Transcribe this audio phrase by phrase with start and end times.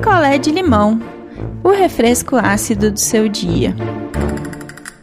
[0.00, 0.98] picolé de limão,
[1.62, 3.74] o refresco ácido do seu dia.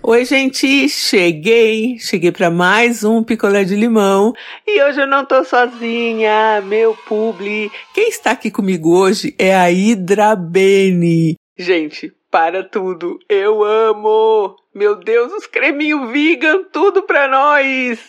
[0.02, 4.34] Oi, gente, cheguei, cheguei para mais um picolé de limão
[4.66, 7.72] e hoje eu não tô sozinha, meu publi.
[7.94, 11.36] Quem está aqui comigo hoje é a Hidrabene.
[11.56, 14.56] Gente, para tudo, eu amo!
[14.74, 18.00] Meu Deus, os creminhos vegan, tudo pra nós!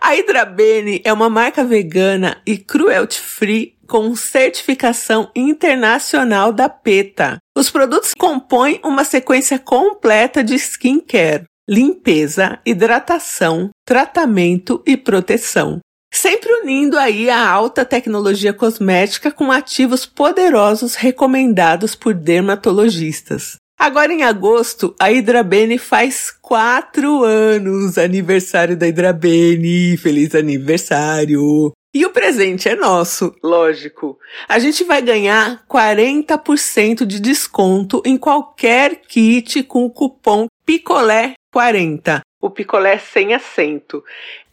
[0.00, 7.38] A Hidrabene é uma marca vegana e cruelty free com certificação internacional da PETA.
[7.56, 15.80] Os produtos compõem uma sequência completa de skincare, limpeza, hidratação, tratamento e proteção.
[16.12, 23.56] Sempre unindo aí a alta tecnologia cosmética com ativos poderosos recomendados por dermatologistas.
[23.76, 29.96] Agora em agosto, a Hidrabene faz quatro anos, aniversário da Hidrabene.
[29.96, 31.72] Feliz aniversário!
[31.94, 34.18] E o presente é nosso, lógico.
[34.48, 42.20] A gente vai ganhar 40% de desconto em qualquer kit com o cupom PICOLÉ40.
[42.42, 44.02] O picolé sem acento.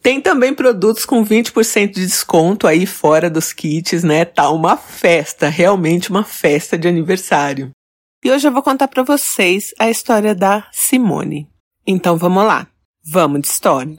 [0.00, 4.24] Tem também produtos com 20% de desconto aí fora dos kits, né?
[4.24, 7.70] Tá uma festa, realmente uma festa de aniversário.
[8.24, 11.48] E hoje eu vou contar para vocês a história da Simone.
[11.86, 12.68] Então vamos lá.
[13.04, 13.96] Vamos de história.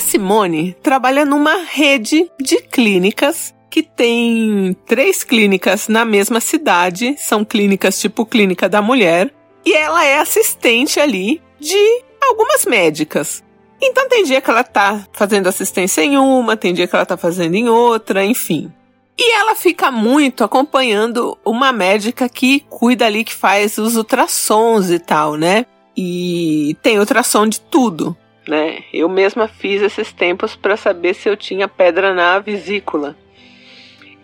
[0.00, 7.44] A Simone trabalha numa rede de clínicas que tem três clínicas na mesma cidade, são
[7.44, 9.30] clínicas tipo Clínica da Mulher,
[9.62, 13.44] e ela é assistente ali de algumas médicas.
[13.78, 17.18] Então tem dia que ela tá fazendo assistência em uma, tem dia que ela tá
[17.18, 18.72] fazendo em outra, enfim.
[19.18, 24.98] E ela fica muito acompanhando uma médica que cuida ali, que faz os ultrassons e
[24.98, 25.66] tal, né?
[25.94, 28.84] E tem ultrassom de tudo né?
[28.92, 33.16] Eu mesma fiz esses tempos para saber se eu tinha pedra na vesícula.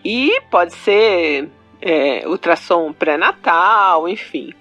[0.04, 1.48] E pode ser
[1.80, 4.52] é, ultrassom pré-natal, enfim,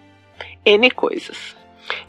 [0.66, 1.56] N coisas.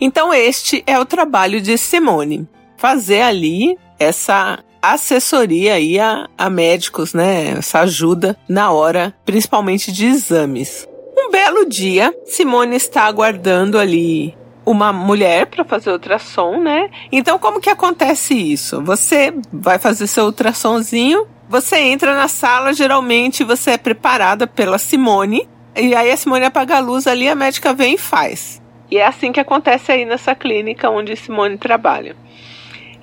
[0.00, 7.12] Então, este é o trabalho de Simone: fazer ali essa assessoria aí a, a médicos,
[7.12, 7.56] né?
[7.58, 10.88] Essa ajuda na hora, principalmente de exames.
[11.16, 14.35] Um belo dia, Simone está aguardando ali
[14.66, 16.90] uma mulher para fazer ultrassom, né?
[17.12, 18.82] Então, como que acontece isso?
[18.82, 25.48] Você vai fazer seu ultrassomzinho, você entra na sala, geralmente você é preparada pela Simone,
[25.76, 28.60] e aí a Simone apaga a luz ali, a médica vem e faz.
[28.90, 32.16] E é assim que acontece aí nessa clínica onde Simone trabalha.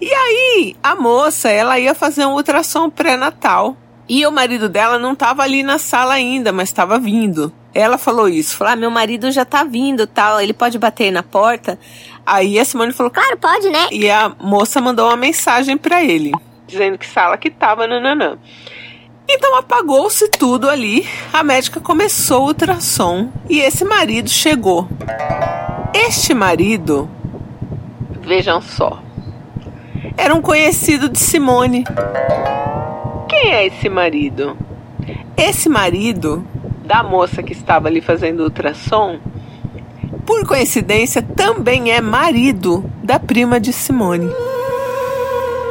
[0.01, 3.77] E aí, a moça, ela ia fazer um ultrassom pré-natal.
[4.07, 7.53] E o marido dela não estava ali na sala ainda, mas estava vindo.
[7.73, 11.23] Ela falou isso, falou: ah, meu marido já tá vindo, tal, ele pode bater na
[11.23, 11.79] porta.
[12.25, 13.87] Aí a Simone falou: claro, pode, né?
[13.91, 16.31] E a moça mandou uma mensagem para ele,
[16.67, 18.37] dizendo que sala que tava, nananã.
[19.27, 24.87] Então apagou-se tudo ali, a médica começou o ultrassom e esse marido chegou.
[25.93, 27.09] Este marido,
[28.21, 29.01] vejam só,
[30.17, 31.85] era um conhecido de Simone.
[33.41, 34.55] Quem é esse marido?
[35.35, 36.45] Esse marido
[36.85, 39.19] da moça que estava ali fazendo ultrassom,
[40.25, 44.29] por coincidência, também é marido da prima de Simone.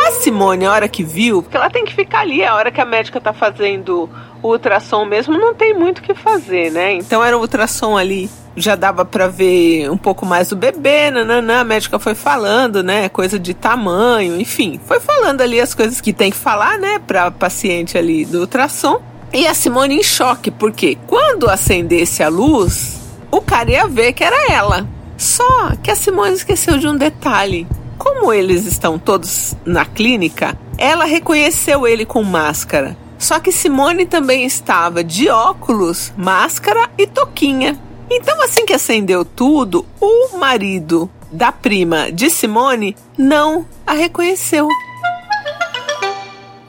[0.07, 2.81] A Simone, a hora que viu, porque ela tem que ficar ali, a hora que
[2.81, 4.11] a médica tá fazendo
[4.43, 6.93] o ultrassom mesmo, não tem muito o que fazer, né?
[6.95, 11.61] Então era o ultrassom ali, já dava para ver um pouco mais do bebê, nananã,
[11.61, 13.09] a médica foi falando, né?
[13.09, 17.31] Coisa de tamanho, enfim, foi falando ali as coisas que tem que falar, né, pra
[17.31, 19.01] paciente ali do ultrassom.
[19.33, 22.99] E a Simone em choque, porque quando acendesse a luz,
[23.31, 24.87] o cara ia ver que era ela.
[25.17, 27.67] Só que a Simone esqueceu de um detalhe.
[27.97, 32.97] Como eles estão todos na clínica, ela reconheceu ele com máscara.
[33.19, 37.79] Só que Simone também estava de óculos, máscara e toquinha.
[38.15, 44.69] Então, assim que acendeu tudo, o marido da prima de Simone não a reconheceu.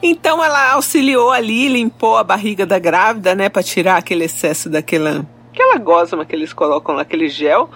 [0.02, 5.26] Então ela auxiliou ali, limpou a barriga da grávida, né, para tirar aquele excesso daquela
[5.52, 7.70] aquela gosma que eles colocam lá, aquele gel.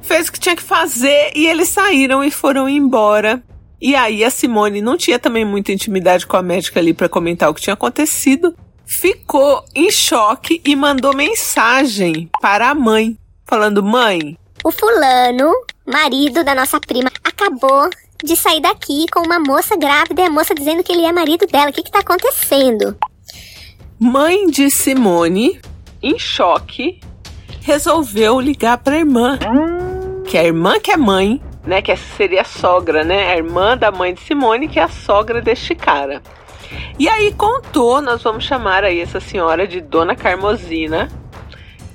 [0.00, 3.42] Fez o que tinha que fazer e eles saíram e foram embora.
[3.78, 7.50] E aí a Simone não tinha também muita intimidade com a médica ali para comentar
[7.50, 8.56] o que tinha acontecido.
[8.86, 15.52] Ficou em choque e mandou mensagem para a mãe, falando: "Mãe, o fulano,
[15.84, 17.90] marido da nossa prima, acabou
[18.24, 21.46] de sair daqui com uma moça grávida e a moça dizendo que ele é marido
[21.46, 21.70] dela.
[21.70, 22.96] O que, que tá acontecendo?
[23.98, 25.60] Mãe de Simone,
[26.02, 27.00] em choque,
[27.60, 29.38] resolveu ligar pra irmã.
[30.26, 31.82] Que é a irmã que é mãe, né?
[31.82, 33.32] Que seria a sogra, né?
[33.32, 36.22] A irmã da mãe de Simone, que é a sogra deste cara.
[36.98, 41.08] E aí contou, nós vamos chamar aí essa senhora de Dona Carmosina.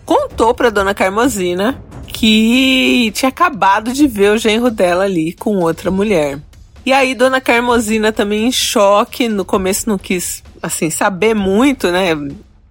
[0.06, 5.89] contou pra dona Carmosina que tinha acabado de ver o genro dela ali com outra
[5.89, 6.39] mulher.
[6.85, 12.09] E aí, dona Carmosina também em choque, no começo não quis, assim, saber muito, né?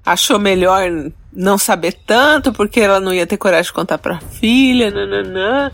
[0.05, 0.83] Achou melhor
[1.33, 5.71] não saber tanto, porque ela não ia ter coragem de contar pra filha, nananã.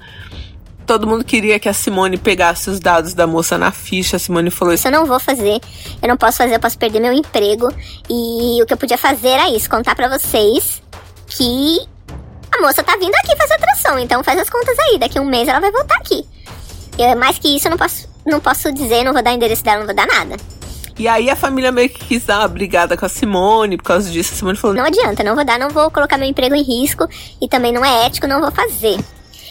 [0.87, 4.17] Todo mundo queria que a Simone pegasse os dados da moça na ficha.
[4.17, 5.61] A Simone falou isso: Eu não vou fazer,
[6.01, 7.69] eu não posso fazer, eu posso perder meu emprego.
[8.09, 10.81] E o que eu podia fazer era isso: contar para vocês
[11.27, 11.81] que
[12.57, 13.99] a moça tá vindo aqui fazer atração.
[13.99, 16.25] Então faz as contas aí, daqui a um mês ela vai voltar aqui.
[16.97, 19.81] Eu, mais que isso, eu não posso, não posso dizer, não vou dar endereço dela,
[19.81, 20.37] não vou dar nada.
[20.99, 24.09] E aí a família meio que quis dar uma brigada com a Simone por causa
[24.09, 24.33] disso.
[24.33, 27.09] A Simone falou: Não adianta, não vou dar, não vou colocar meu emprego em risco
[27.43, 28.97] e também não é ético, não vou fazer.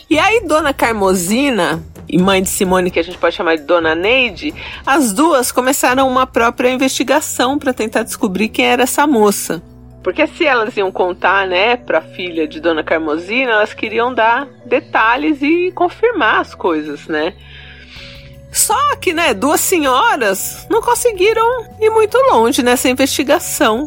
[0.09, 3.95] E aí, Dona Carmosina e mãe de Simone, que a gente pode chamar de Dona
[3.95, 4.53] Neide,
[4.85, 9.61] as duas começaram uma própria investigação para tentar descobrir quem era essa moça.
[10.03, 14.47] Porque se elas iam contar, né, para a filha de Dona Carmosina, elas queriam dar
[14.63, 17.33] detalhes e confirmar as coisas, né?
[18.51, 23.83] Só que, né, duas senhoras não conseguiram ir muito longe nessa investigação.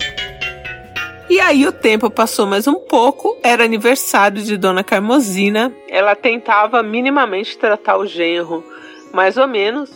[1.28, 5.70] E aí o tempo passou mais um pouco, era aniversário de Dona Carmosina.
[5.86, 8.64] Ela tentava minimamente tratar o genro,
[9.12, 9.90] mais ou menos.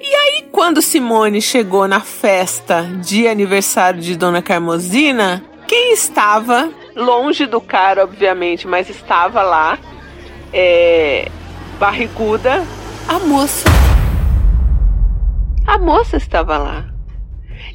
[0.00, 7.46] E aí, quando Simone chegou na festa de aniversário de Dona Carmosina, quem estava longe
[7.46, 9.78] do cara, obviamente, mas estava lá,
[10.52, 11.28] é,
[11.78, 12.64] barriguda,
[13.06, 13.68] a moça.
[15.66, 16.91] A moça estava lá.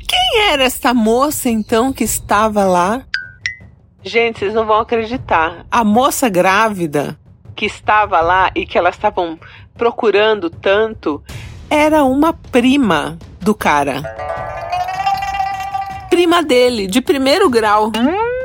[0.07, 3.03] Quem era esta moça então que estava lá?
[4.03, 5.65] Gente, vocês não vão acreditar.
[5.69, 7.19] A moça grávida
[7.55, 9.37] que estava lá e que elas estavam
[9.75, 11.21] procurando tanto
[11.69, 14.03] era uma prima do cara.
[16.09, 17.91] Prima dele, de primeiro grau.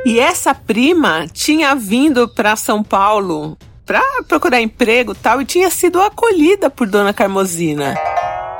[0.05, 3.57] E essa prima tinha vindo para São Paulo
[3.87, 7.95] para procurar emprego tal e tinha sido acolhida por Dona Carmosina.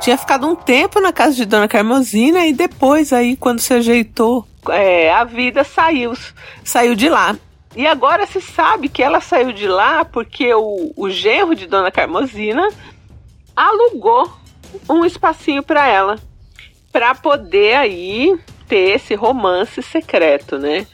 [0.03, 4.45] Tinha ficado um tempo na casa de Dona Carmosina e depois aí quando se ajeitou,
[4.69, 6.13] é, a vida saiu,
[6.61, 7.37] saiu de lá.
[7.73, 11.89] E agora se sabe que ela saiu de lá porque o, o genro de Dona
[11.89, 12.67] Carmosina
[13.55, 14.29] alugou
[14.89, 16.19] um espacinho para ela,
[16.91, 20.85] para poder aí ter esse romance secreto, né?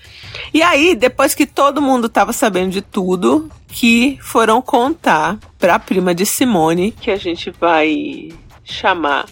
[0.54, 5.80] E aí, depois que todo mundo estava sabendo de tudo, que foram contar para a
[5.80, 8.30] prima de Simone, que a gente vai
[8.71, 9.25] chamar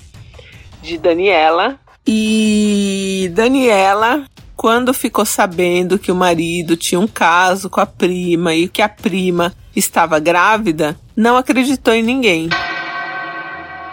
[0.82, 1.80] de Daniela.
[2.06, 4.26] E Daniela,
[4.56, 8.90] quando ficou sabendo que o marido tinha um caso com a prima e que a
[8.90, 12.50] prima estava grávida, não acreditou em ninguém.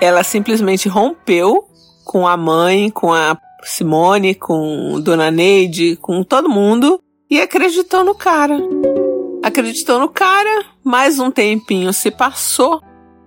[0.00, 1.68] Ela simplesmente rompeu
[2.04, 7.00] com a mãe, com a Simone, com Dona Neide, com todo mundo
[7.30, 8.56] e acreditou no cara.
[9.42, 12.80] Acreditou no cara, mais um tempinho se passou,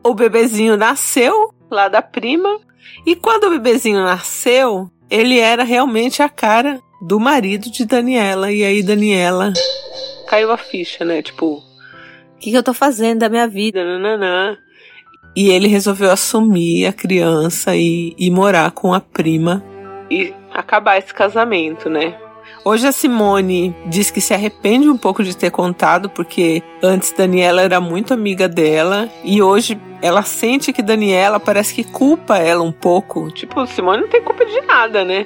[0.03, 2.59] o bebezinho nasceu lá da prima,
[3.05, 8.51] e quando o bebezinho nasceu, ele era realmente a cara do marido de Daniela.
[8.51, 9.53] E aí Daniela
[10.27, 11.21] caiu a ficha, né?
[11.21, 13.83] Tipo, o que, que eu tô fazendo da minha vida?
[13.83, 14.57] Nananã.
[15.35, 19.63] E ele resolveu assumir a criança e, e morar com a prima
[20.09, 22.17] e acabar esse casamento, né?
[22.63, 27.62] Hoje a Simone diz que se arrepende um pouco de ter contado, porque antes Daniela
[27.62, 32.72] era muito amiga dela e hoje ela sente que Daniela parece que culpa ela um
[32.72, 33.31] pouco.
[33.31, 35.25] Tipo, Simone não tem culpa de nada, né?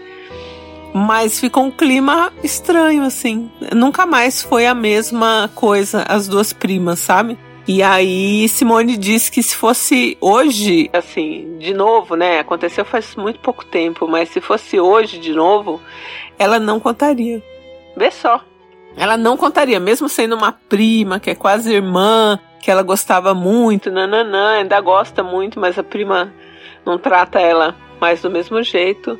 [0.94, 3.50] Mas ficou um clima estranho, assim.
[3.74, 7.38] Nunca mais foi a mesma coisa, as duas primas, sabe?
[7.74, 12.40] E aí Simone diz que se fosse hoje, assim, de novo, né?
[12.40, 15.80] Aconteceu faz muito pouco tempo, mas se fosse hoje de novo,
[16.38, 17.42] ela não contaria.
[17.96, 18.42] Vê só.
[18.98, 23.90] Ela não contaria, mesmo sendo uma prima, que é quase irmã, que ela gostava muito,
[23.90, 26.34] nananã, ainda gosta muito, mas a prima
[26.86, 29.18] não trata ela mais do mesmo jeito.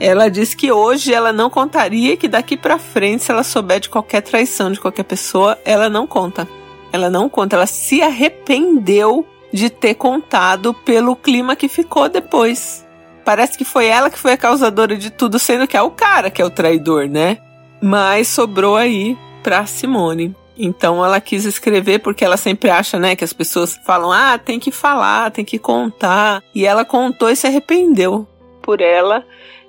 [0.00, 3.90] Ela diz que hoje ela não contaria que daqui para frente, se ela souber de
[3.90, 6.48] qualquer traição de qualquer pessoa, ela não conta.
[6.92, 12.86] Ela não conta, ela se arrependeu de ter contado pelo clima que ficou depois.
[13.24, 16.30] Parece que foi ela que foi a causadora de tudo, sendo que é o cara
[16.30, 17.38] que é o traidor, né?
[17.80, 20.34] Mas sobrou aí pra Simone.
[20.56, 24.58] Então ela quis escrever porque ela sempre acha, né, que as pessoas falam: "Ah, tem
[24.58, 26.42] que falar, tem que contar".
[26.54, 28.26] E ela contou e se arrependeu.
[28.60, 29.24] Por ela,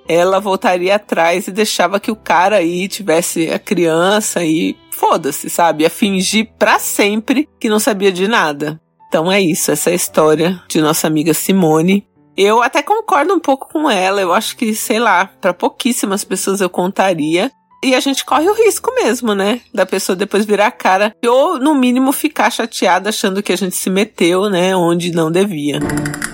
[0.07, 5.83] ela voltaria atrás e deixava que o cara aí tivesse a criança e foda-se, sabe?
[5.83, 8.79] Ia fingir para sempre que não sabia de nada.
[9.07, 12.07] Então é isso, essa é a história de nossa amiga Simone.
[12.36, 14.19] Eu até concordo um pouco com ela.
[14.19, 17.51] Eu acho que, sei lá, para pouquíssimas pessoas eu contaria.
[17.83, 19.59] E a gente corre o risco mesmo, né?
[19.73, 21.13] Da pessoa depois virar a cara.
[21.27, 24.73] Ou, no mínimo, ficar chateada achando que a gente se meteu, né?
[24.73, 25.79] Onde não devia.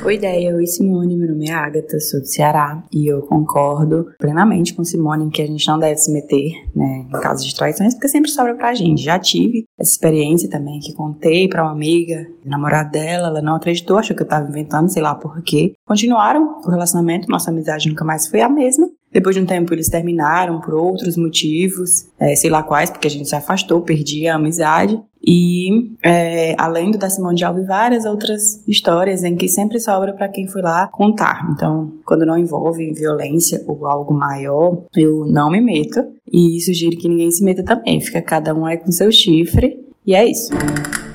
[0.06, 0.56] Oi, ideia.
[0.56, 1.18] Oi, Simone.
[1.18, 2.84] Meu nome é Agatha, sou do Ceará.
[2.94, 7.08] E eu concordo plenamente com Simone que a gente não deve se meter, né?
[7.10, 9.02] Em casos de traições, porque sempre sobra pra gente.
[9.02, 13.98] Já tive essa experiência também que contei pra uma amiga, namorada dela, ela não acreditou,
[13.98, 15.74] achou que eu tava inventando, sei lá por quê.
[15.86, 18.88] Continuaram o relacionamento, nossa amizade nunca mais foi a mesma.
[19.12, 23.12] Depois de um tempo eles terminaram por outros motivos, é, sei lá quais, porque a
[23.12, 25.00] gente se afastou, perdi a amizade.
[25.26, 30.14] E é, além do da Simone de Alves, várias outras histórias em que sempre sobra
[30.14, 31.50] para quem foi lá contar.
[31.52, 36.06] Então, quando não envolve violência ou algo maior, eu não me meto.
[36.32, 38.00] E sugiro que ninguém se meta também.
[38.00, 39.80] Fica cada um aí com seu chifre.
[40.06, 40.52] E é isso.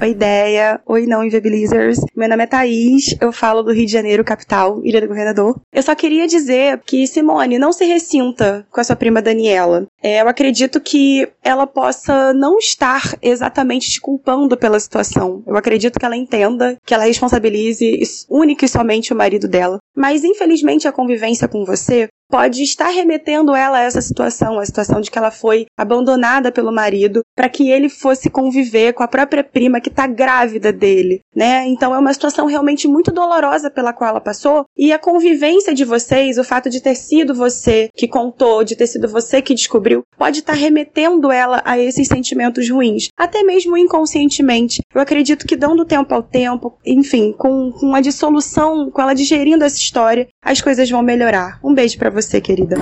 [0.06, 0.80] Ideia.
[0.86, 1.98] Oi, não inviabilizers.
[2.14, 5.60] Meu nome é Thaís, eu falo do Rio de Janeiro, capital, Ilha do Governador.
[5.72, 9.86] Eu só queria dizer que, Simone, não se ressinta com a sua prima Daniela.
[10.02, 15.42] É, eu acredito que ela possa não estar exatamente te culpando pela situação.
[15.46, 19.78] Eu acredito que ela entenda, que ela responsabilize única e somente o marido dela.
[19.96, 25.00] Mas, infelizmente, a convivência com você pode estar remetendo ela a essa situação, a situação
[25.00, 29.44] de que ela foi abandonada pelo marido para que ele fosse conviver com a própria
[29.44, 31.64] prima que está grávida dele, né?
[31.68, 35.84] Então é uma situação realmente muito dolorosa pela qual ela passou e a convivência de
[35.84, 40.02] vocês, o fato de ter sido você que contou, de ter sido você que descobriu,
[40.18, 44.82] pode estar remetendo ela a esses sentimentos ruins, até mesmo inconscientemente.
[44.92, 49.62] Eu acredito que dando tempo ao tempo, enfim, com, com a dissolução, com ela digerindo
[49.62, 51.60] essa história, as coisas vão melhorar.
[51.62, 52.76] Um beijo para você, querida.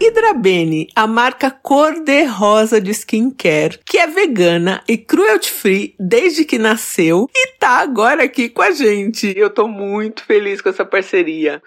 [0.00, 7.28] Hidrabene, a marca cor-de-rosa de skincare, que é vegana e cruelty free desde que nasceu
[7.34, 9.32] e tá agora aqui com a gente.
[9.36, 11.62] Eu tô muito feliz com essa parceria.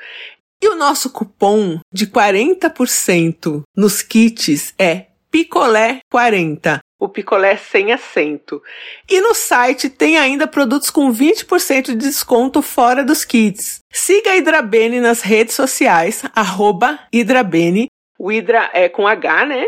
[0.61, 8.61] E o nosso cupom de 40% nos kits é picolé 40 o picolé sem acento.
[9.09, 13.79] E no site tem ainda produtos com 20% de desconto fora dos kits.
[13.91, 19.65] Siga a Hidrabene nas redes sociais, arroba Hidrabene, o Hidra é com H, né?